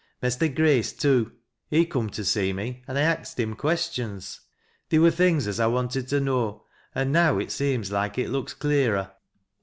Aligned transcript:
Mester 0.19 0.47
Grace 0.47 0.93
too,— 0.93 1.31
he 1.69 1.85
coom 1.85 2.09
to 2.09 2.25
see 2.25 2.51
me 2.53 2.81
an' 2.87 2.97
I 2.97 3.01
axt 3.03 3.37
him 3.39 3.53
questions. 3.55 4.39
Theer 4.89 4.99
wur 5.01 5.11
things 5.11 5.45
as 5.45 5.59
I 5.59 5.67
wanted 5.67 6.07
to 6.07 6.19
know, 6.19 6.63
an' 6.95 7.11
now 7.11 7.37
it 7.37 7.51
seems 7.51 7.91
loike 7.91 8.17
it 8.17 8.31
looks 8.31 8.55
clearer. 8.55 9.11